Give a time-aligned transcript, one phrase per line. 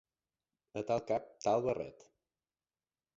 [0.79, 2.07] A tal cap, tal barret.